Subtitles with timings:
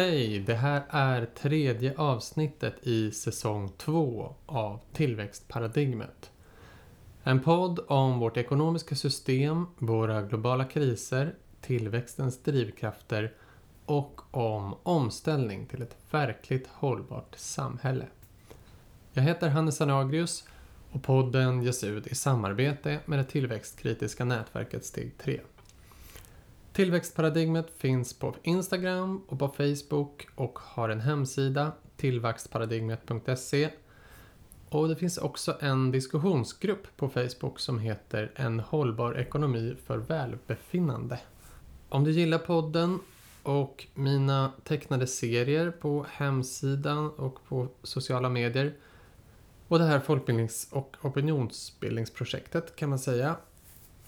[0.00, 0.38] Hej!
[0.38, 6.30] Det här är tredje avsnittet i säsong två av Tillväxtparadigmet.
[7.22, 13.32] En podd om vårt ekonomiska system, våra globala kriser, tillväxtens drivkrafter
[13.86, 18.06] och om omställning till ett verkligt hållbart samhälle.
[19.12, 20.44] Jag heter Hannes Anagrius
[20.92, 25.40] och podden ges ut i samarbete med det tillväxtkritiska nätverket Steg 3.
[26.72, 33.70] Tillväxtparadigmet finns på Instagram och på Facebook och har en hemsida, tillväxtparadigmet.se.
[34.68, 41.20] Och det finns också en diskussionsgrupp på Facebook som heter En hållbar ekonomi för välbefinnande.
[41.88, 42.98] Om du gillar podden
[43.42, 48.74] och mina tecknade serier på hemsidan och på sociala medier
[49.68, 53.36] och det här folkbildnings och opinionsbildningsprojektet kan man säga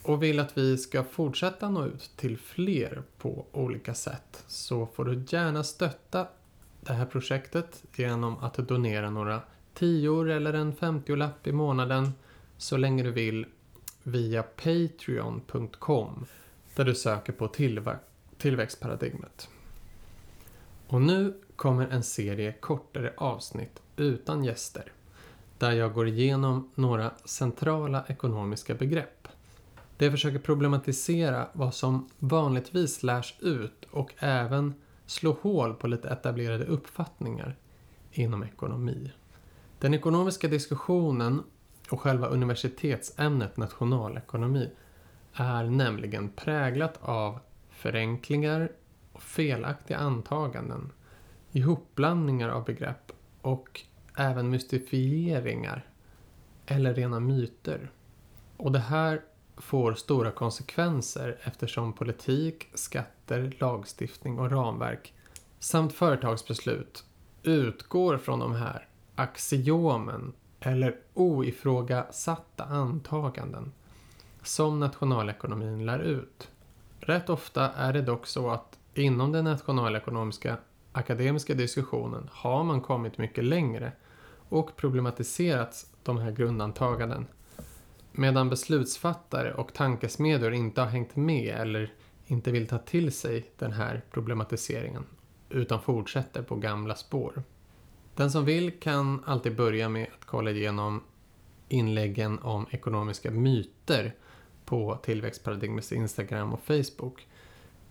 [0.02, 5.04] och vill att vi ska fortsätta nå ut till fler på olika sätt så får
[5.04, 6.26] du gärna stötta
[6.80, 9.40] det här projektet genom att donera några
[9.74, 12.12] tior eller en 50-lapp i månaden
[12.58, 13.46] så länge du vill
[14.02, 16.26] via patreon.com
[16.74, 17.98] där du söker på tillvä
[18.38, 19.48] tillväxtparadigmet.
[20.88, 24.92] Och nu kommer en serie kortare avsnitt utan gäster
[25.58, 29.21] där jag går igenom några centrala ekonomiska begrepp.
[29.96, 34.74] Det försöker problematisera vad som vanligtvis lärs ut och även
[35.06, 37.56] slå hål på lite etablerade uppfattningar
[38.12, 39.12] inom ekonomi.
[39.78, 41.42] Den ekonomiska diskussionen
[41.90, 44.70] och själva universitetsämnet nationalekonomi
[45.32, 47.38] är nämligen präglat av
[47.70, 48.72] förenklingar
[49.12, 50.92] och felaktiga antaganden,
[51.52, 53.80] ihopblandningar av begrepp och
[54.16, 55.86] även mystifieringar
[56.66, 57.90] eller rena myter.
[58.56, 59.22] Och det här
[59.56, 65.14] får stora konsekvenser eftersom politik, skatter, lagstiftning och ramverk
[65.58, 67.04] samt företagsbeslut
[67.42, 73.72] utgår från de här axiomen eller oifrågasatta antaganden
[74.42, 76.48] som nationalekonomin lär ut.
[77.00, 80.56] Rätt ofta är det dock så att inom den nationalekonomiska
[80.92, 83.92] akademiska diskussionen har man kommit mycket längre
[84.48, 87.26] och problematiserat de här grundantaganden
[88.12, 91.92] Medan beslutsfattare och tankesmedjor inte har hängt med eller
[92.26, 95.04] inte vill ta till sig den här problematiseringen
[95.50, 97.42] utan fortsätter på gamla spår.
[98.14, 101.02] Den som vill kan alltid börja med att kolla igenom
[101.68, 104.14] inläggen om ekonomiska myter
[104.64, 107.26] på Tillväxtparadigmets Instagram och Facebook.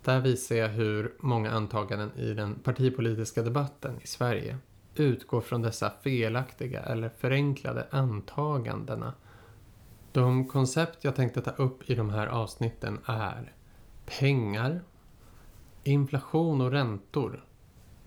[0.04, 4.58] Där visar jag hur många antaganden i den partipolitiska debatten i Sverige
[4.94, 9.12] utgår från dessa felaktiga eller förenklade antagandena
[10.12, 13.52] de koncept jag tänkte ta upp i de här avsnitten är
[14.04, 14.82] pengar,
[15.84, 17.44] inflation och räntor,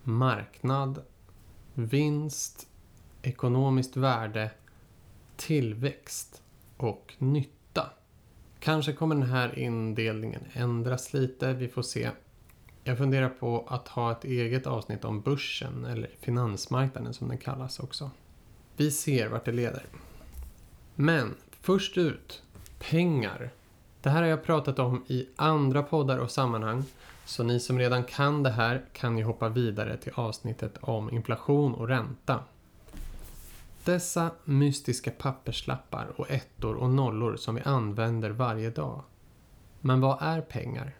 [0.02, 1.02] marknad,
[1.74, 2.68] vinst,
[3.22, 4.50] ekonomiskt värde,
[5.36, 6.42] tillväxt
[6.76, 7.90] och nytta.
[8.60, 12.10] Kanske kommer den här indelningen ändras lite, vi får se.
[12.84, 17.80] Jag funderar på att ha ett eget avsnitt om börsen, eller finansmarknaden som den kallas
[17.80, 18.10] också.
[18.76, 19.86] Vi ser vart det leder.
[20.94, 21.34] Men
[21.66, 22.42] Först ut,
[22.78, 23.50] pengar.
[24.00, 26.84] Det här har jag pratat om i andra poddar och sammanhang.
[27.24, 31.74] Så ni som redan kan det här kan ju hoppa vidare till avsnittet om inflation
[31.74, 32.40] och ränta.
[33.84, 39.02] Dessa mystiska papperslappar och ettor och nollor som vi använder varje dag.
[39.80, 40.94] Men vad är pengar?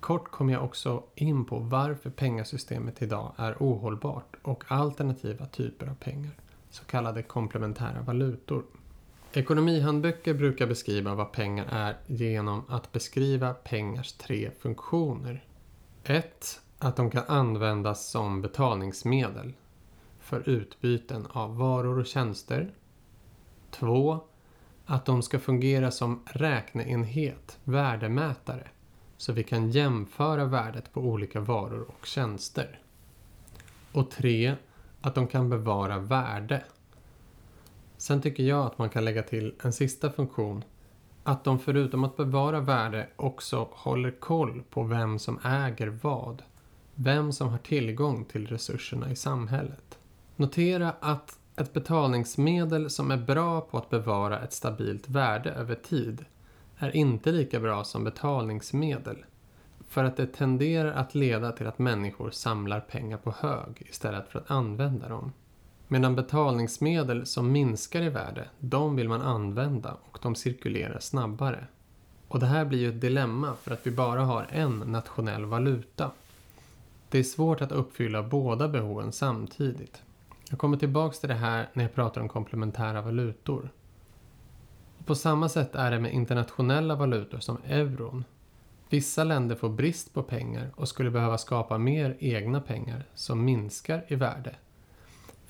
[0.00, 5.94] Kort kommer jag också in på varför pengasystemet idag är ohållbart och alternativa typer av
[5.94, 6.32] pengar,
[6.70, 8.64] så kallade komplementära valutor.
[9.36, 15.44] Ekonomihandböcker brukar beskriva vad pengar är genom att beskriva pengars tre funktioner.
[16.04, 16.60] 1.
[16.78, 19.52] Att de kan användas som betalningsmedel
[20.20, 22.74] för utbyten av varor och tjänster.
[23.70, 24.20] 2.
[24.86, 28.68] Att de ska fungera som räkneenhet, värdemätare,
[29.16, 32.80] så vi kan jämföra värdet på olika varor och tjänster.
[33.92, 34.54] Och 3.
[35.00, 36.64] Att de kan bevara värde
[37.96, 40.64] Sen tycker jag att man kan lägga till en sista funktion.
[41.22, 46.42] Att de förutom att bevara värde också håller koll på vem som äger vad.
[46.94, 49.98] Vem som har tillgång till resurserna i samhället.
[50.36, 56.24] Notera att ett betalningsmedel som är bra på att bevara ett stabilt värde över tid
[56.78, 59.24] är inte lika bra som betalningsmedel.
[59.88, 64.38] För att det tenderar att leda till att människor samlar pengar på hög istället för
[64.38, 65.32] att använda dem.
[65.88, 71.66] Medan betalningsmedel som minskar i värde, de vill man använda och de cirkulerar snabbare.
[72.28, 76.10] Och det här blir ju ett dilemma för att vi bara har en nationell valuta.
[77.08, 80.02] Det är svårt att uppfylla båda behoven samtidigt.
[80.50, 83.70] Jag kommer tillbaks till det här när jag pratar om komplementära valutor.
[84.98, 88.24] Och på samma sätt är det med internationella valutor som euron.
[88.88, 94.04] Vissa länder får brist på pengar och skulle behöva skapa mer egna pengar som minskar
[94.08, 94.54] i värde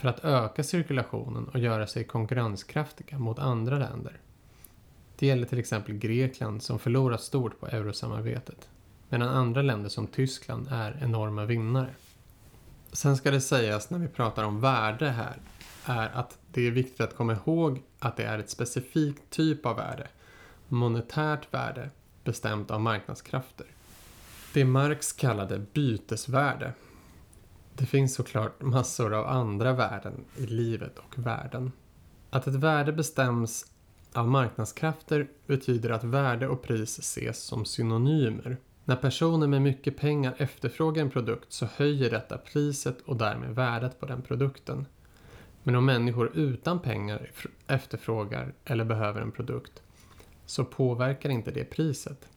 [0.04, 4.20] för att öka cirkulationen och göra sig konkurrenskraftiga mot andra länder.
[5.18, 8.68] Det gäller till exempel Grekland som förlorat stort på eurosamarbetet
[9.08, 11.94] medan andra länder som Tyskland är enorma vinnare.
[12.92, 15.36] Sen ska det sägas när vi pratar om värde här
[15.84, 19.76] är att det är viktigt att komma ihåg att det är ett specifikt typ av
[19.76, 20.08] värde,
[20.68, 21.90] monetärt värde,
[22.24, 23.66] bestämt av marknadskrafter.
[24.52, 26.72] Det Marx kallade bytesvärde.
[27.76, 31.72] Det finns såklart massor av andra värden i livet och världen.
[32.30, 33.66] Att ett värde bestäms
[34.12, 38.56] av marknadskrafter betyder att värde och pris ses som synonymer.
[38.84, 44.00] När personer med mycket pengar efterfrågar en produkt så höjer detta priset och därmed värdet
[44.00, 44.86] på den produkten.
[45.62, 47.30] Men om människor utan pengar
[47.66, 49.82] efterfrågar eller behöver en produkt
[50.46, 52.28] så påverkar inte det priset.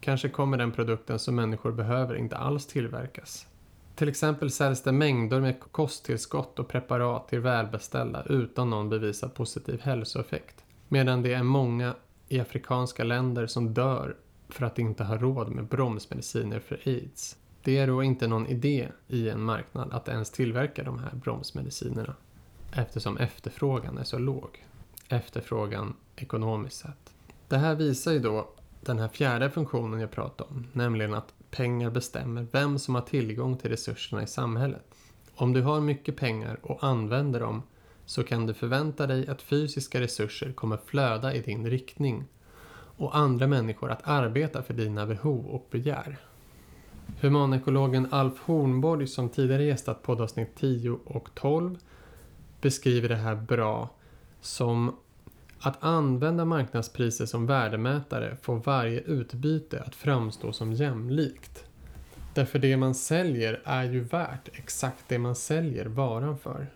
[0.00, 3.46] Kanske kommer den produkten som människor behöver inte alls tillverkas.
[3.94, 9.80] Till exempel säljs det mängder med kosttillskott och preparat till välbeställda utan någon bevisad positiv
[9.80, 10.64] hälsoeffekt.
[10.88, 11.94] Medan det är många
[12.28, 14.16] i afrikanska länder som dör
[14.48, 17.36] för att inte ha råd med bromsmediciner för aids.
[17.62, 22.16] Det är då inte någon idé i en marknad att ens tillverka de här bromsmedicinerna
[22.72, 24.66] eftersom efterfrågan är så låg.
[25.08, 27.14] Efterfrågan ekonomiskt sett.
[27.48, 28.48] Det här visar ju då
[28.80, 33.56] den här fjärde funktionen jag pratade om, nämligen att pengar bestämmer vem som har tillgång
[33.56, 34.84] till resurserna i samhället.
[35.34, 37.62] Om du har mycket pengar och använder dem
[38.06, 42.24] så kan du förvänta dig att fysiska resurser kommer flöda i din riktning
[42.96, 46.18] och andra människor att arbeta för dina behov och begär.
[47.20, 51.78] Humanekologen Alf Hornborg som tidigare gästat poddavsnitt 10 och 12
[52.60, 53.88] beskriver det här bra
[54.40, 54.96] som
[55.62, 61.64] att använda marknadspriser som värdemätare får varje utbyte att framstå som jämlikt.
[62.34, 66.66] Därför det man säljer är ju värt exakt det man säljer varan för.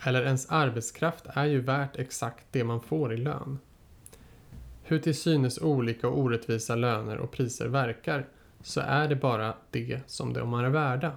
[0.00, 3.58] Eller ens arbetskraft är ju värt exakt det man får i lön.
[4.82, 8.26] Hur till synes olika och orättvisa löner och priser verkar
[8.62, 11.12] så är det bara det som de är värda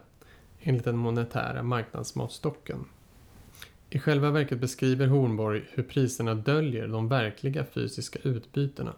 [0.60, 2.86] enligt den monetära marknadsmåttstocken.
[3.94, 8.94] I själva verket beskriver Hornborg hur priserna döljer de verkliga fysiska utbytena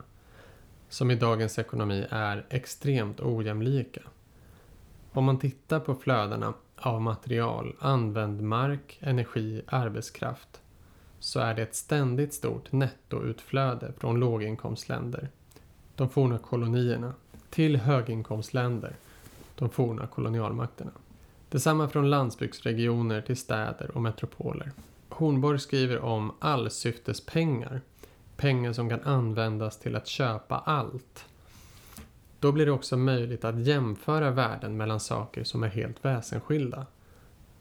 [0.90, 4.01] som i dagens ekonomi är extremt ojämlika.
[5.12, 10.62] Om man tittar på flödena av material, använd mark, energi, arbetskraft
[11.19, 15.30] så är det ett ständigt stort nettoutflöde från låginkomstländer,
[15.96, 17.13] de forna kolonierna,
[17.50, 18.96] till höginkomstländer,
[19.56, 20.92] de forna kolonialmakterna.
[21.54, 24.72] Detsamma från landsbygdsregioner till städer och metropoler.
[25.10, 27.82] Hornborg skriver om allsyftespengar,
[28.38, 31.25] pengar som kan användas till att köpa allt.
[32.39, 36.86] Då blir det också möjligt att jämföra värden mellan saker som är helt väsensskilda.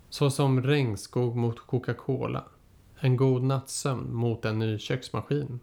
[0.08, 2.44] Såsom regnskog mot Coca-Cola,
[2.98, 5.60] en god nattsömn mot en ny köksmaskin,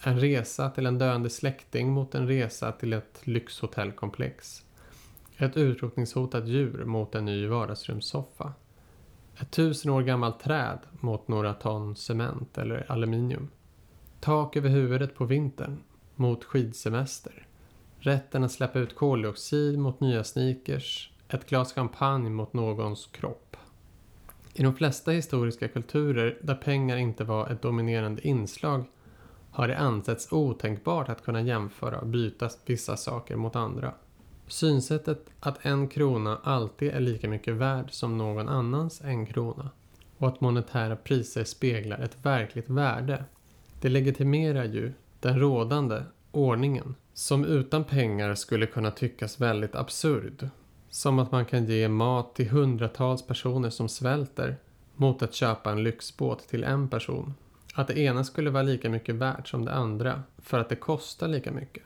[0.00, 4.63] en resa till en döende släkting mot en resa till ett lyxhotellkomplex.
[5.44, 8.52] Ett utrotningshotat djur mot en ny vardagsrumssoffa.
[9.36, 13.48] Ett tusen år gammalt träd mot några ton cement eller aluminium.
[14.20, 15.78] Tak över huvudet på vintern
[16.14, 17.46] mot skidsemester.
[17.98, 21.12] Rätten att släppa ut koldioxid mot nya sneakers.
[21.28, 23.56] Ett glas champagne mot någons kropp.
[24.54, 28.84] I de flesta historiska kulturer där pengar inte var ett dominerande inslag
[29.50, 33.94] har det ansetts otänkbart att kunna jämföra och byta vissa saker mot andra.
[34.46, 39.70] Synsättet att en krona alltid är lika mycket värd som någon annans en krona
[40.18, 43.24] och att monetära priser speglar ett verkligt värde.
[43.80, 50.48] Det legitimerar ju den rådande ordningen som utan pengar skulle kunna tyckas väldigt absurd.
[50.88, 54.56] Som att man kan ge mat till hundratals personer som svälter
[54.94, 57.34] mot att köpa en lyxbåt till en person.
[57.74, 61.28] Att det ena skulle vara lika mycket värt som det andra för att det kostar
[61.28, 61.82] lika mycket.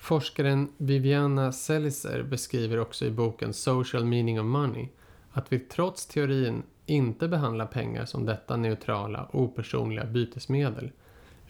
[0.00, 4.88] Forskaren Viviana Seliser beskriver också i boken Social Meaning of Money
[5.32, 10.90] att vi trots teorin inte behandlar pengar som detta neutrala, opersonliga bytesmedel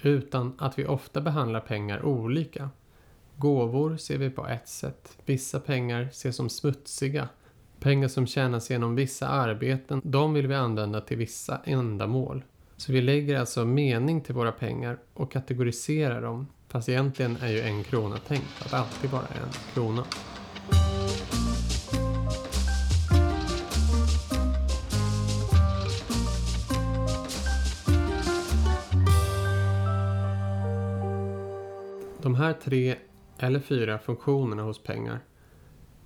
[0.02, 2.70] utan att vi ofta behandlar pengar olika.
[3.36, 7.28] Gåvor ser vi på ett sätt, vissa pengar ses som smutsiga.
[7.80, 12.44] Pengar som tjänas genom vissa arbeten, de vill vi använda till vissa ändamål.
[12.76, 17.60] Så vi lägger alltså mening till våra pengar och kategoriserar dem Fast egentligen är ju
[17.60, 20.04] en krona tänkt att alltid vara en krona.
[32.22, 32.96] De här tre
[33.38, 35.20] eller fyra funktionerna hos pengar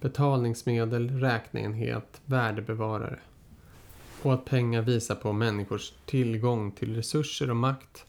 [0.04, 3.18] betalningsmedel, räkneenhet, värdebevarare
[4.22, 8.06] och att pengar visar på människors tillgång till resurser och makt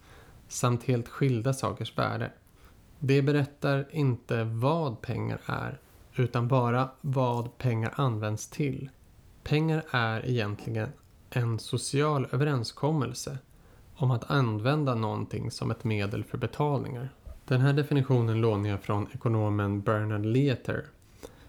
[0.48, 2.32] samt helt skilda sakers värde.
[3.00, 5.80] Det berättar inte vad pengar är
[6.16, 8.90] utan bara vad pengar används till.
[9.44, 10.90] Pengar är egentligen
[11.30, 13.38] en social överenskommelse
[13.96, 17.10] om att använda någonting som ett medel för betalningar.
[17.46, 20.86] Den här definitionen lånar jag från ekonomen Bernard Leater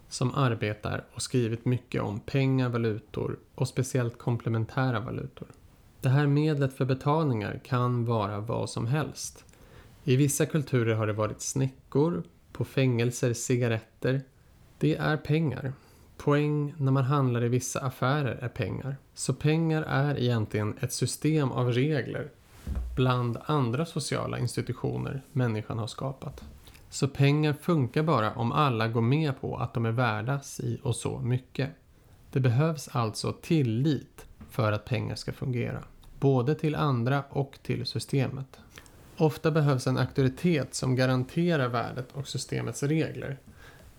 [0.09, 5.49] som arbetar och skrivit mycket om pengar, valutor och speciellt komplementära valutor.
[6.01, 9.45] Det här medlet för betalningar kan vara vad som helst.
[10.09, 12.23] I vissa kulturer har det varit snäckor,
[12.53, 14.23] på fängelser cigaretter.
[14.79, 15.73] Det är pengar.
[16.17, 18.97] Poäng när man handlar i vissa affärer är pengar.
[19.15, 22.31] Så pengar är egentligen ett system av regler
[22.97, 26.45] bland andra sociala institutioner människan har skapat.
[26.91, 30.97] Så pengar funkar bara om alla går med på att de är värda si och
[30.97, 31.71] så mycket.
[32.33, 35.83] Det behövs alltså tillit för att pengar ska fungera.
[36.21, 38.61] Både till andra och till systemet.
[39.19, 43.39] Ofta behövs en auktoritet som garanterar värdet och systemets regler.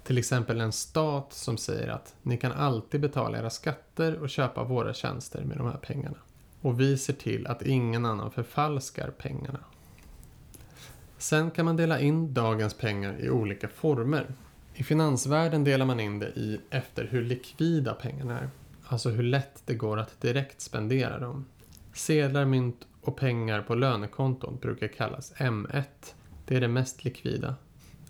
[0.03, 4.63] Till exempel en stat som säger att ni kan alltid betala era skatter och köpa
[4.63, 6.17] våra tjänster med de här pengarna.
[6.61, 9.59] Och vi ser till att ingen annan förfalskar pengarna.
[11.17, 14.27] Sen kan man dela in dagens pengar i olika former.
[14.73, 18.49] I finansvärlden delar man in det i efter hur likvida pengarna är.
[18.87, 21.45] Alltså hur lätt det går att direkt spendera dem.
[21.93, 25.83] Sedlar, mynt och pengar på lönekonton brukar kallas M1.
[26.45, 27.55] Det är det mest likvida.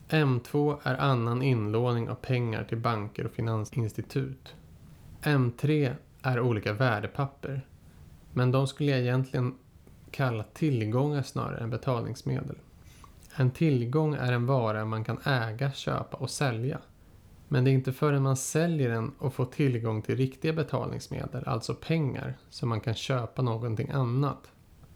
[0.10, 4.56] M2 är annan inlåning av pengar till banker och finansinstitut.
[5.22, 7.66] M3 är olika värdepapper.
[8.34, 9.56] Men de skulle jag egentligen
[10.12, 12.58] kalla tillgångar snarare än betalningsmedel.
[13.36, 16.80] En tillgång är en vara man kan äga, köpa och sälja.
[17.48, 21.76] Men det är inte förrän man säljer den och får tillgång till riktiga betalningsmedel, alltså
[21.76, 24.52] pengar, som man kan köpa någonting annat.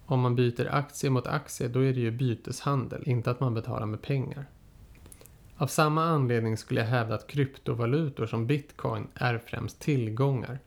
[0.05, 3.85] Om man byter aktie mot aktie, då är det ju byteshandel, inte att man betalar
[3.85, 4.45] med pengar.
[5.57, 10.59] Av samma anledning skulle jag hävda att kryptovalutor som bitcoin är främst tillgångar.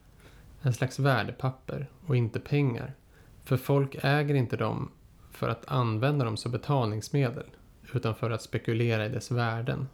[0.62, 2.94] En slags värdepapper och inte pengar.
[3.44, 4.90] För folk äger inte dem
[5.30, 7.46] för att använda dem som betalningsmedel
[7.92, 9.88] utan för att spekulera i dess värden.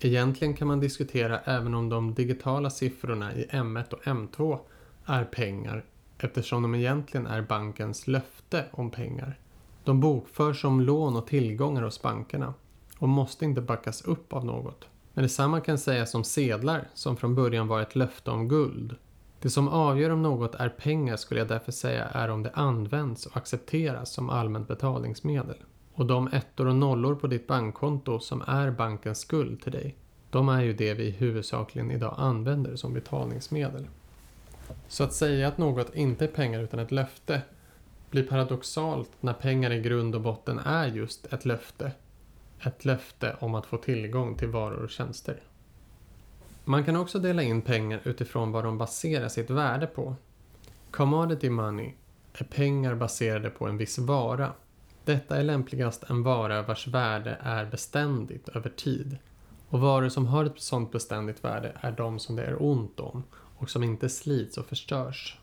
[0.00, 4.58] Egentligen kan man diskutera även om de digitala siffrorna i M1 och M2
[5.04, 5.84] är pengar
[6.18, 9.38] eftersom de egentligen är bankens löfte om pengar.
[9.84, 12.54] De bokförs som lån och tillgångar hos bankerna
[12.98, 14.88] och måste inte backas upp av något.
[15.14, 18.96] Men detsamma kan sägas om sedlar som från början var ett löfte om guld.
[19.40, 23.26] Det som avgör om något är pengar skulle jag därför säga är om det används
[23.26, 25.56] och accepteras som allmänt betalningsmedel.
[25.94, 29.96] Och de ettor och nollor på ditt bankkonto som är bankens skuld till dig,
[30.30, 33.86] de är ju det vi huvudsakligen idag använder som betalningsmedel.
[34.88, 37.42] Så att säga att något inte är pengar utan ett löfte
[38.10, 41.92] blir paradoxalt när pengar i grund och botten är just ett löfte.
[42.60, 45.42] Ett löfte om att få tillgång till varor och tjänster.
[46.64, 50.16] Man kan också dela in pengar utifrån vad de baserar sitt värde på.
[50.90, 51.92] Commodity money
[52.32, 54.52] är pengar baserade på en viss vara
[55.04, 59.18] detta är lämpligast en vara vars värde är beständigt över tid.
[59.68, 63.22] Och varor som har ett sådant beständigt värde är de som det är ont om
[63.64, 65.38] och som inte slits och förstörs.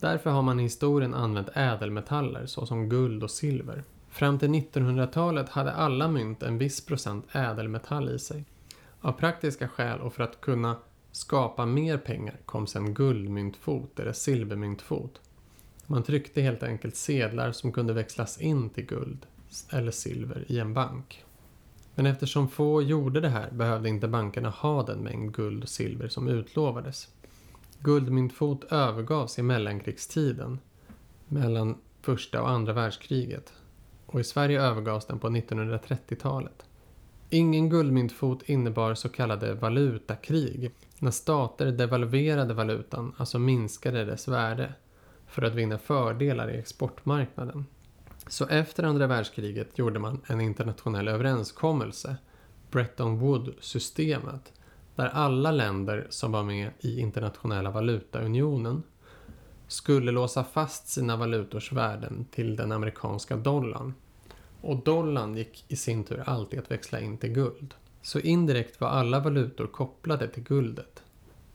[0.00, 3.84] Därför har man i historien använt ädelmetaller såsom guld och silver.
[4.10, 8.44] Fram till 1900-talet hade alla mynt en viss procent ädelmetall i sig.
[9.00, 10.76] Av praktiska skäl och för att kunna
[11.12, 15.20] skapa mer pengar kom sedan guldmyntfot eller silvermyntfot
[15.86, 19.26] man tryckte helt enkelt sedlar som kunde växlas in till guld
[19.70, 21.24] eller silver i en bank.
[21.94, 26.08] Men eftersom få gjorde det här behövde inte bankerna ha den mängd guld och silver
[26.08, 27.08] som utlovades.
[27.84, 30.58] Guldmyntfot övergavs i mellankrigstiden,
[31.28, 33.52] mellan första och andra världskriget.
[34.06, 36.66] Och i Sverige övergavs den på 1930-talet.
[37.30, 44.74] Ingen guldmyntfot innebar så kallade valutakrig, när stater devalverade valutan, alltså minskade dess värde
[45.26, 47.66] för att vinna fördelar i exportmarknaden.
[48.26, 52.16] Så efter andra världskriget gjorde man en internationell överenskommelse,
[52.70, 54.52] Bretton Woods-systemet,
[54.96, 58.82] där alla länder som var med i internationella valutaunionen
[59.68, 63.94] skulle låsa fast sina valutors värden till den amerikanska dollarn.
[64.60, 67.74] Och dollarn gick i sin tur alltid att växla in till guld.
[68.02, 71.02] Så indirekt var alla valutor kopplade till guldet.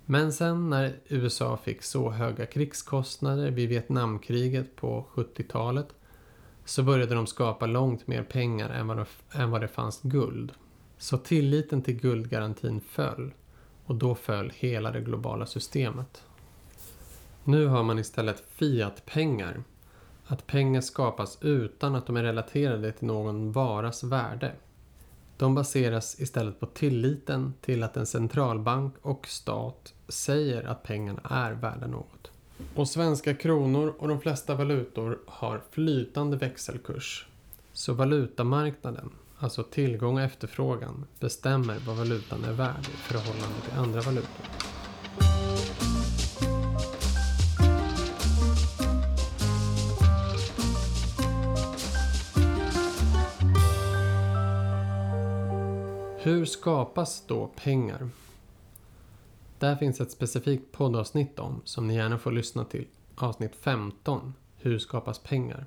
[0.05, 5.87] Men sen när USA fick så höga krigskostnader vid Vietnamkriget på 70-talet
[6.65, 10.51] så började de skapa långt mer pengar än vad, det, än vad det fanns guld.
[11.01, 13.31] Så tilliten till guldgarantin föll
[13.85, 16.23] och då föll hela det globala systemet.
[17.43, 19.63] Nu har man istället Fiat-pengar,
[20.25, 24.51] Att pengar skapas utan att de är relaterade till någon varas värde.
[25.37, 31.51] De baseras istället på tilliten till att en centralbank och stat säger att pengarna är
[31.51, 32.31] värda något.
[32.75, 37.27] Och svenska kronor och de flesta valutor har flytande växelkurs.
[37.73, 44.01] Så valutamarknaden, alltså tillgång och efterfrågan, bestämmer vad valutan är värd i förhållande till andra
[44.01, 44.45] valutor.
[56.21, 58.09] Hur skapas då pengar?
[59.59, 62.87] Där finns ett specifikt poddavsnitt om som ni gärna får lyssna till.
[63.15, 64.33] Avsnitt 15.
[64.55, 65.65] Hur skapas pengar?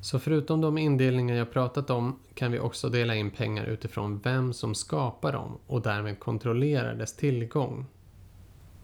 [0.00, 4.52] Så förutom de indelningar jag pratat om kan vi också dela in pengar utifrån vem
[4.52, 7.86] som skapar dem och därmed kontrollerar dess tillgång.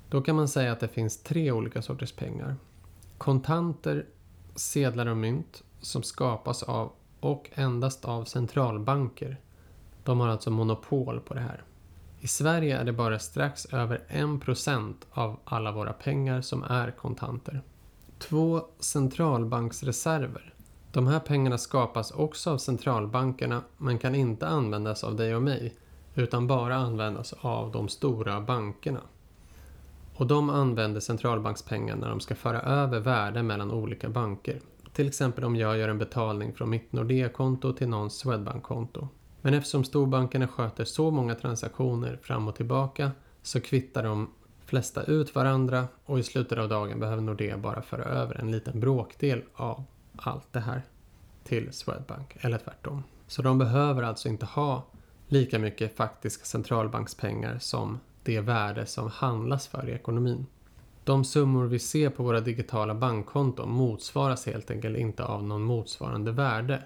[0.09, 2.57] Då kan man säga att det finns tre olika sorters pengar.
[3.19, 4.07] Kontanter,
[4.54, 9.37] sedlar och mynt som skapas av och endast av centralbanker.
[10.04, 11.62] De har alltså monopol på det här.
[12.21, 17.62] I Sverige är det bara strax över 1% av alla våra pengar som är kontanter.
[18.19, 20.54] Två centralbanksreserver.
[20.93, 25.75] De här pengarna skapas också av centralbankerna men kan inte användas av dig och mig
[26.14, 29.01] utan bara användas av de stora bankerna.
[30.16, 34.61] Och de använder centralbankspengar när de ska föra över värde mellan olika banker.
[34.93, 39.09] Till exempel om jag gör en betalning från mitt Nordea-konto till någons Swedbank-konto.
[39.40, 43.11] Men eftersom storbankerna sköter så många transaktioner fram och tillbaka
[43.43, 44.31] så kvittar de
[44.64, 48.81] flesta ut varandra och i slutet av dagen behöver Nordea bara föra över en liten
[48.81, 49.85] bråkdel av
[50.16, 50.83] allt det här
[51.44, 53.05] till Swedbank eller tvärtom.
[53.27, 54.85] Så de behöver alltså inte ha
[55.29, 60.46] lika mycket faktiska centralbankspengar som det värde som handlas för i ekonomin.
[61.05, 66.33] De summor vi ser på våra digitala bankkonton motsvaras helt enkelt inte av någon motsvarande
[66.33, 66.83] värde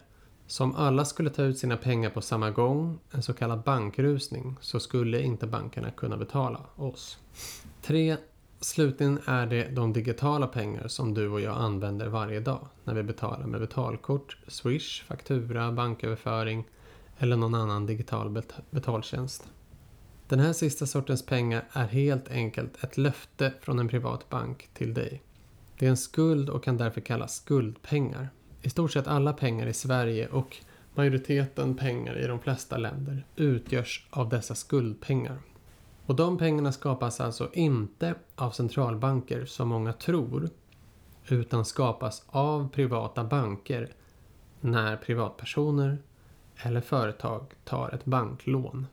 [0.46, 4.56] så om alla skulle ta ut sina pengar på samma gång, en så kallad bankrusning,
[4.60, 7.18] så skulle inte bankerna kunna betala oss.
[7.82, 8.16] 3.
[8.60, 13.02] Slutligen är det de digitala pengar som du och jag använder varje dag när vi
[13.02, 16.64] betalar med betalkort, swish, faktura, banköverföring
[17.18, 19.48] eller någon annan digital bet betaltjänst.
[20.28, 24.94] Den här sista sortens pengar är helt enkelt ett löfte från en privat bank till
[24.94, 25.22] dig.
[25.78, 28.28] Det är en skuld och kan därför kallas skuldpengar.
[28.62, 30.56] I stort sett alla pengar i Sverige och
[30.94, 35.38] majoriteten pengar i de flesta länder utgörs av dessa skuldpengar.
[36.06, 40.50] Och de pengarna skapas alltså inte av centralbanker som många tror
[41.28, 43.92] utan skapas av privata banker
[44.60, 45.98] när privatpersoner
[46.56, 48.86] eller företag tar ett banklån.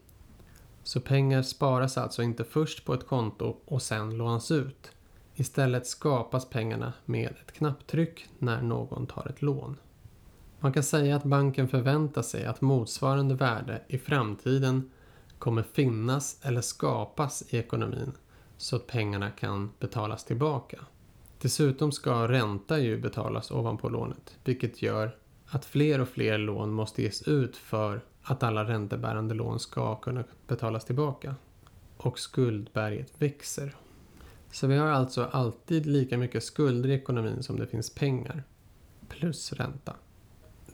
[0.83, 4.91] Så pengar sparas alltså inte först på ett konto och sen lånas ut
[5.35, 9.77] Istället skapas pengarna med ett knapptryck när någon tar ett lån.
[10.59, 14.91] Man kan säga att banken förväntar sig att motsvarande värde i framtiden
[15.43, 18.11] kommer finnas eller skapas i ekonomin
[18.57, 20.79] så att pengarna kan betalas tillbaka.
[21.41, 27.01] Dessutom ska ränta ju betalas ovanpå lånet vilket gör att fler och fler lån måste
[27.01, 31.35] ges ut för att alla räntebärande lån ska kunna betalas tillbaka.
[31.97, 33.75] Och skuldberget växer.
[34.51, 38.43] Så vi har alltså alltid lika mycket skulder i ekonomin som det finns pengar.
[39.09, 39.95] Plus ränta.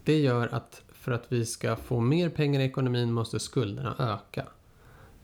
[0.03, 4.47] Det gör att för att vi ska få mer pengar i ekonomin måste skulderna öka.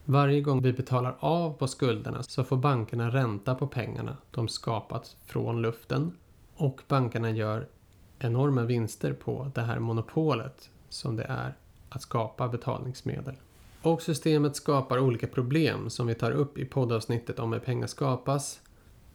[0.07, 5.17] Varje gång vi betalar av på skulderna så får bankerna ränta på pengarna de skapat
[5.25, 6.11] från luften
[6.55, 7.67] och bankerna gör
[8.19, 11.57] enorma vinster på det här monopolet som det är
[11.89, 13.35] att skapa betalningsmedel.
[13.81, 18.61] Och systemet skapar olika problem som vi tar upp i poddavsnittet om hur pengar skapas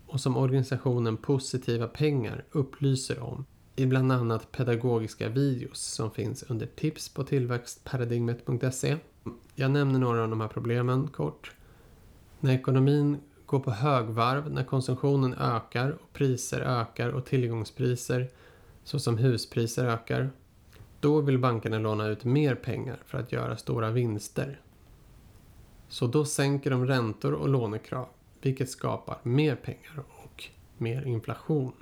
[0.07, 3.45] och som organisationen Positiva Pengar upplyser om
[3.77, 8.97] i bland annat pedagogiska videos som finns under tips på tillväxtparadigmet.se.
[9.55, 11.53] Jag nämner några av de här problemen kort.
[12.41, 18.29] När ekonomin går på högvarv, när konsumtionen ökar och priser ökar och tillgångspriser
[18.85, 20.31] såsom huspriser ökar
[21.01, 24.61] då vill bankerna låna ut mer pengar för att göra stora vinster.
[25.89, 28.09] Så då sänker de räntor och lånekrav,
[28.43, 30.45] vilket skapar mer pengar och
[30.79, 31.73] mer inflation.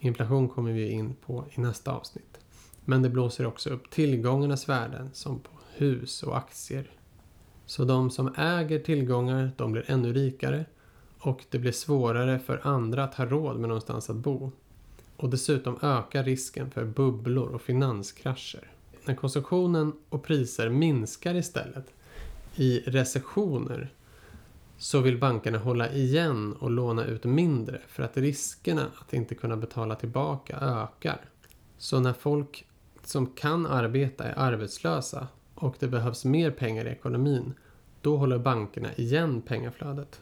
[0.00, 2.38] Inflation kommer vi in på i nästa avsnitt.
[2.84, 6.90] Men det blåser också upp tillgångarnas värden som på hus och aktier.
[7.66, 10.64] Så de som äger tillgångar, de blir ännu rikare
[11.18, 14.52] och det blir svårare för andra att ha råd med någonstans att bo.
[15.16, 18.70] och dessutom ökar risken för bubblor och finanskrascher.
[19.04, 21.86] När konsumtionen och priser minskar istället
[22.56, 23.92] i recessioner
[24.80, 29.56] så vill bankerna hålla igen och låna ut mindre för att riskerna att inte kunna
[29.56, 31.20] betala tillbaka ökar.
[31.78, 32.66] Så när folk
[33.04, 37.54] som kan arbeta är arbetslösa och det behövs mer pengar i ekonomin,
[38.00, 40.20] då håller bankerna igen pengaflödet.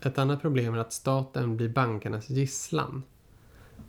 [0.00, 3.02] Ett annat problem är att staten blir bankernas gisslan.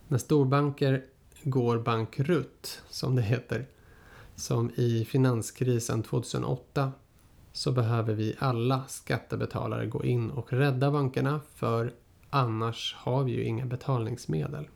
[0.08, 1.06] När storbanker
[1.44, 3.68] går bankrutt, som det heter,
[4.36, 6.92] som i finanskrisen 2008,
[7.52, 11.94] så behöver vi alla skattebetalare gå in och rädda bankerna för
[12.30, 14.68] annars har vi ju inga betalningsmedel.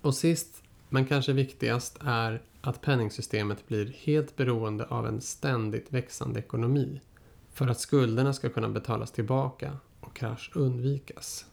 [0.00, 6.40] Och sist, men kanske viktigast, är att penningsystemet blir helt beroende av en ständigt växande
[6.40, 7.00] ekonomi
[7.52, 11.46] för att skulderna ska kunna betalas tillbaka och krasch undvikas.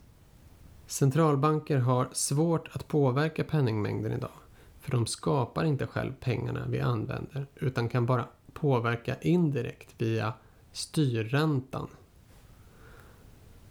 [0.88, 4.32] Centralbanker har svårt att påverka penningmängden idag
[4.80, 8.26] för de skapar inte själv pengarna vi använder utan kan bara
[8.60, 10.34] påverka indirekt via
[10.72, 11.88] styrräntan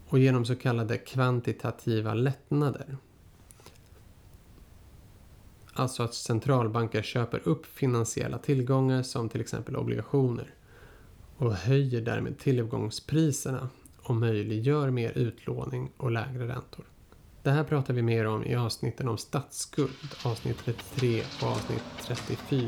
[0.09, 2.97] och genom så kallade kvantitativa lättnader.
[5.73, 10.55] Alltså att centralbanker köper upp finansiella tillgångar som till exempel obligationer
[11.37, 13.69] och höjer därmed tillgångspriserna
[14.03, 16.85] och möjliggör mer utlåning och lägre räntor.
[17.43, 19.91] Det här pratar vi mer om i avsnitten om statsskuld,
[20.25, 22.67] avsnitt 33 och avsnitt 34.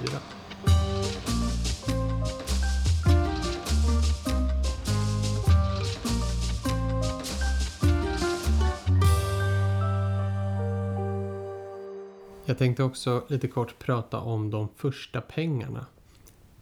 [12.49, 15.87] Jag tänkte också lite kort prata om de första pengarna.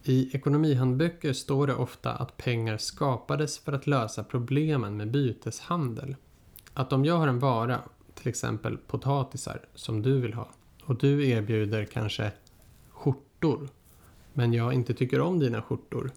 [0.03, 6.15] I ekonomihandböcker står det ofta att pengar skapades för att lösa problemen med byteshandel.
[6.73, 7.79] Att om jag har en vara,
[8.13, 10.49] till exempel potatisar, som du vill ha
[10.83, 12.31] och du erbjuder kanske
[12.89, 13.69] skjortor
[14.33, 16.11] men jag inte tycker om dina skjortor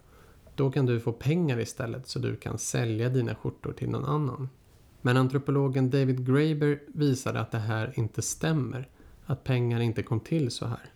[0.55, 4.49] då kan du få pengar istället så du kan sälja dina skjortor till någon annan.
[5.01, 8.89] Men antropologen David Graeber visade att det här inte stämmer
[9.31, 10.91] att pengar inte kom till så här.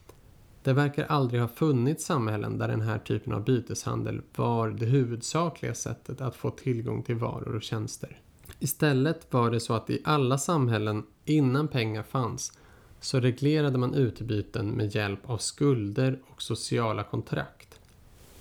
[0.63, 5.75] Det verkar aldrig ha funnits samhällen där den här typen av byteshandel var det huvudsakliga
[5.75, 8.21] sättet att få tillgång till varor och tjänster.
[8.59, 12.59] Istället var det så att i alla samhällen innan pengar fanns
[13.01, 17.81] så reglerade man utbyten med hjälp av skulder och sociala kontrakt.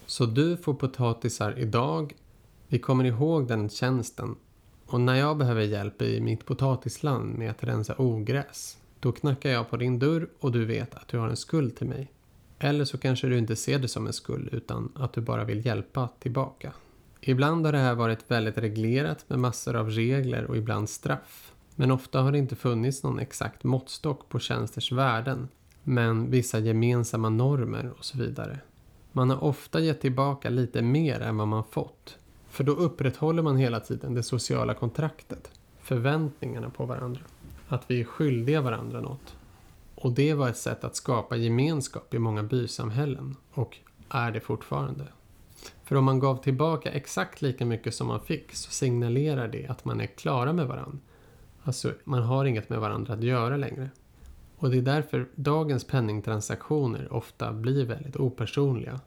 [0.05, 2.13] Så du får potatisar idag,
[2.67, 4.35] vi kommer ihåg den tjänsten
[4.85, 9.69] och när jag behöver hjälp i mitt potatisland med att rensa ogräs då knackar jag
[9.69, 12.11] på din dörr och du vet att du har en skuld till mig.
[12.59, 15.65] Eller så kanske du inte ser det som en skuld utan att du bara vill
[15.65, 16.73] hjälpa tillbaka.
[17.21, 21.53] Ibland har det här varit väldigt reglerat med massor av regler och ibland straff.
[21.75, 25.47] Men ofta har det inte funnits någon exakt måttstock på tjänsters värden.
[25.83, 28.59] Men vissa gemensamma normer och så vidare.
[29.11, 32.17] Man har ofta gett tillbaka lite mer än vad man fått.
[32.49, 35.51] För då upprätthåller man hela tiden det sociala kontraktet.
[35.79, 37.21] Förväntningarna på varandra
[37.73, 39.35] att vi är skyldiga varandra något.
[39.95, 43.77] Och det var ett sätt att skapa gemenskap i många bysamhällen och
[44.09, 45.07] är det fortfarande.
[45.83, 49.85] För om man gav tillbaka exakt lika mycket som man fick så signalerar det att
[49.85, 50.99] man är klara med varandra.
[51.63, 53.89] Alltså, man har inget med varandra att göra längre.
[54.57, 58.99] Och det är därför dagens penningtransaktioner ofta blir väldigt opersonliga.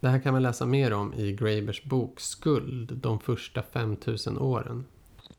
[0.00, 4.84] Det här kan man läsa mer om i Grabers bok Skuld, de första 5000 åren.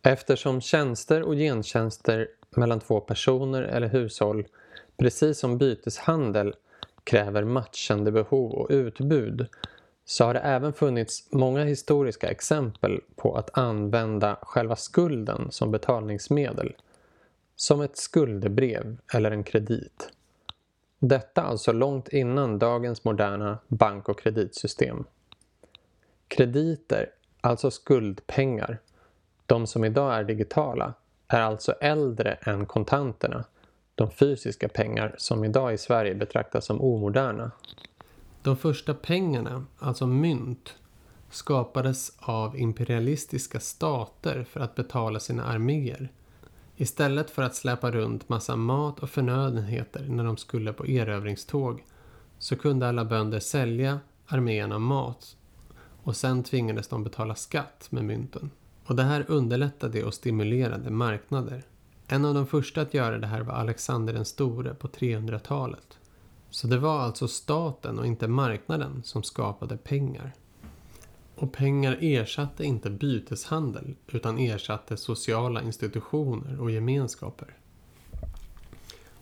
[0.02, 4.48] Eftersom tjänster och gentjänster mellan två personer eller hushåll,
[4.98, 6.56] precis som byteshandel
[7.04, 9.48] kräver matchande behov och utbud,
[10.06, 16.74] så har det även funnits många historiska exempel på att använda själva skulden som betalningsmedel,
[17.56, 20.10] som ett skuldebrev eller en kredit.
[21.00, 25.04] Detta alltså långt innan dagens moderna bank- och kreditsystem.
[26.28, 27.10] Krediter,
[27.42, 28.80] alltså skuldpengar,
[29.46, 30.94] de som idag är digitala,
[31.28, 33.44] är alltså äldre än kontanterna,
[33.96, 37.52] de fysiska pengar som idag i Sverige betraktas som omoderna.
[38.42, 40.76] De första pengarna, alltså mynt,
[41.30, 46.12] skapades av imperialistiska stater för att betala sina arméer.
[46.76, 51.84] Istället för att släpa runt massa mat och förnödenheter när de skulle på erövringståg
[52.40, 55.38] så kunde alla bönder sälja arméerna mat
[56.04, 58.52] och sen tvingades de betala skatt med mynten.
[58.86, 61.64] Och det här underlättade och stimulerade marknader.
[62.08, 65.98] En av de första att göra det här var Alexander den store på 300-talet.
[66.50, 70.34] Så det var alltså staten och inte marknaden som skapade pengar.
[71.36, 77.58] Och pengar ersatte inte byteshandel utan ersatte sociala institutioner och gemenskaper.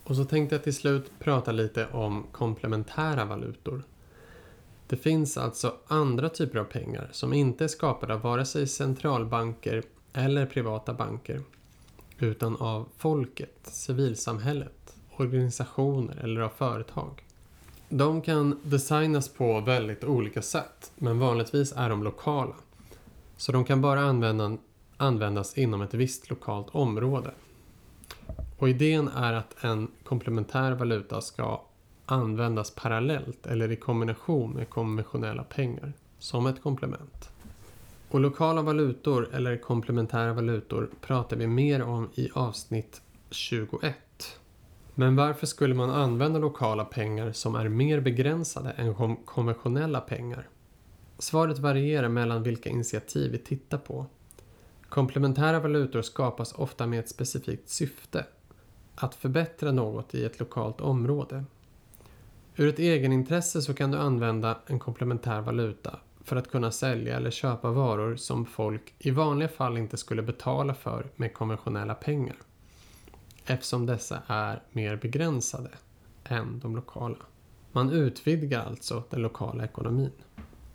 [0.04, 3.84] Och så tänkte jag till slut prata lite om komplementära valutor.
[4.92, 9.84] Det finns alltså andra typer av pengar som inte är skapade av vare sig centralbanker
[10.14, 11.42] eller privata banker
[12.20, 17.24] utan av folket, civilsamhället, organisationer eller av företag.
[17.90, 22.56] De kan designas på väldigt olika sätt men vanligtvis är de lokala.
[23.38, 24.58] Så de kan bara använda,
[24.98, 27.32] användas inom ett visst lokalt område.
[28.58, 31.62] Och idén är att en komplementär valuta ska
[32.06, 37.30] användas parallellt eller i kombination med konventionella pengar som ett komplement.
[38.12, 43.96] Och lokala valutor eller komplementära valutor pratar vi mer om i avsnitt 21.
[44.96, 50.48] Men varför skulle man använda lokala pengar som är mer begränsade än konventionella pengar?
[51.18, 54.06] Svaret varierar mellan vilka initiativ vi tittar på.
[54.90, 58.26] Komplementära valutor skapas ofta med ett specifikt syfte.
[58.96, 61.44] Att förbättra något i ett lokalt område.
[62.56, 67.32] Ur ett egenintresse så kan du använda en komplementär valuta för att kunna sälja eller
[67.32, 72.36] köpa varor som folk i vanliga fall inte skulle betala för med konventionella pengar.
[73.46, 75.70] Eftersom dessa är mer begränsade
[76.24, 77.18] än de lokala.
[77.72, 80.12] Man utvidgar alltså den lokala ekonomin.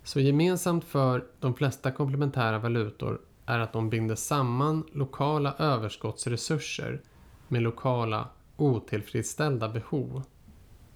[0.03, 7.01] Så gemensamt för de flesta komplementära valutor är att de binder samman lokala överskottsresurser
[7.47, 10.23] med lokala otillfredsställda behov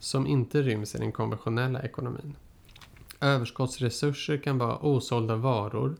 [0.01, 2.35] som inte ryms i den konventionella ekonomin.
[3.19, 5.95] Överskottsresurser kan vara osålda varor,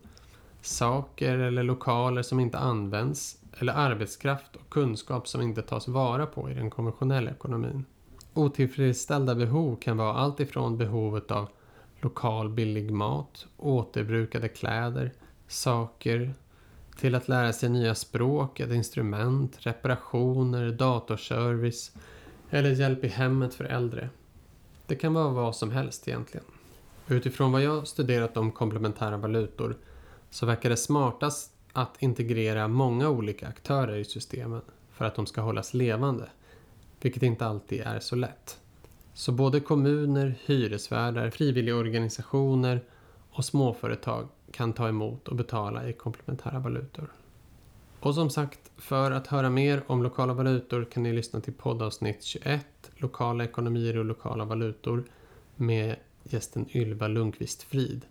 [0.60, 6.50] saker eller lokaler som inte används eller arbetskraft och kunskap som inte tas vara på
[6.50, 7.84] i den konventionella ekonomin.
[8.34, 11.48] Otillfredsställda behov kan vara allt ifrån behovet av
[12.00, 15.12] lokal billig mat, återbrukade kläder,
[15.48, 16.34] saker,
[16.96, 21.92] till att lära sig nya språk, ett instrument, reparationer, datorservice
[22.52, 24.08] eller hjälp i hemmet för äldre.
[24.86, 26.46] Det kan vara vad som helst egentligen.
[27.08, 29.76] Utifrån vad jag studerat om komplementära valutor
[30.30, 34.60] så verkar det smartast att integrera många olika aktörer i systemen
[34.90, 36.30] för att de ska hållas levande,
[37.00, 38.58] vilket inte alltid är så lätt.
[39.14, 42.84] Så både kommuner, hyresvärdar, frivilligorganisationer
[43.30, 47.12] och småföretag kan ta emot och betala i komplementära valutor.
[48.02, 52.22] Och som sagt, för att höra mer om lokala valutor kan ni lyssna till poddavsnitt
[52.22, 55.04] 21, Lokala ekonomier och lokala valutor,
[55.56, 58.06] med gästen Ylva Lundqvist Frid.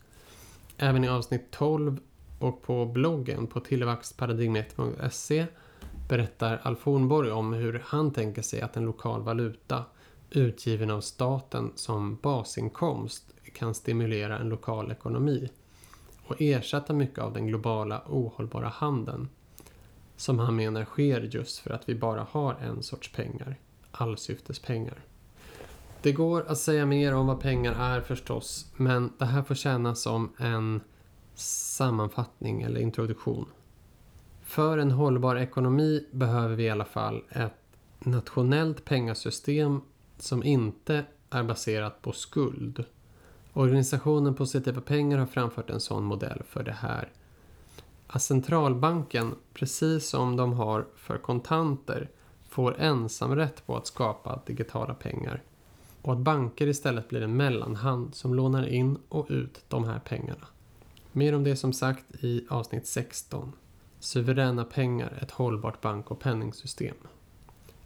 [0.77, 1.99] Även i avsnitt 12
[2.39, 5.45] och på bloggen på tillväxtparadigmet.se
[6.09, 9.83] berättar Alf Hornborg om hur han tänker sig att en lokal valuta
[10.29, 13.23] utgiven av staten som basinkomst
[13.53, 15.49] kan stimulera en lokal ekonomi
[16.27, 19.29] och ersätta mycket av den globala ohållbara handeln
[20.21, 23.59] som han menar sker just för att vi bara har en sorts pengar,
[23.91, 25.05] allsyftespengar.
[26.01, 29.95] Det går att säga mer om vad pengar är förstås, men det här får tjäna
[29.95, 30.81] som en
[31.35, 33.45] sammanfattning eller introduktion.
[34.41, 37.53] För en hållbar ekonomi behöver vi i alla fall ett
[37.99, 39.81] nationellt pengasystem
[40.17, 42.85] som inte är baserat på skuld.
[43.53, 47.09] Organisationen Positiva pengar har framfört en sån modell för det här.
[48.13, 52.09] Att centralbanken, precis som de har för kontanter,
[52.49, 55.43] får ensamrätt på att skapa digitala pengar
[56.01, 60.47] och att banker istället blir en mellanhand som lånar in och ut de här pengarna.
[61.11, 63.51] Mer om det som sagt i avsnitt 16.
[63.99, 66.95] Suveräna pengar, ett hållbart bank och penningsystem.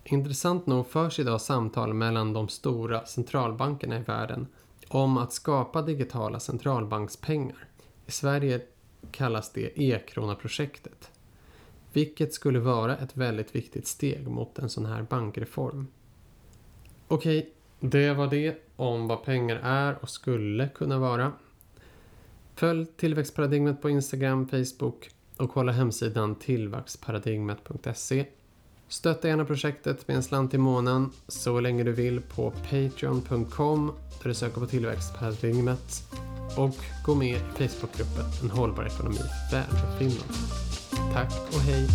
[0.04, 4.48] Intressant nog förs idag samtal mellan de stora centralbankerna i världen
[4.88, 7.68] om att skapa digitala centralbankspengar.
[8.06, 8.62] I Sverige
[9.12, 11.12] kallas det e-krona-projektet.
[11.94, 15.88] Vilket skulle vara ett väldigt viktigt steg mot en sån här bankreform.
[17.08, 21.32] Okej, det var det om vad pengar är och skulle kunna vara.
[22.56, 28.26] Följ tillväxtparadigmet på Instagram, Facebook och kolla hemsidan tillväxtparadigmet.se.
[28.88, 34.30] Stötta gärna projektet med en slant i månaden så länge du vill på patreon.com där
[34.30, 36.04] du söker på tillväxtparadigmet
[36.58, 39.20] och gå med i Facebookgruppen En hållbar ekonomi
[39.52, 40.34] välbefinnande.
[41.14, 41.88] Tack och hej!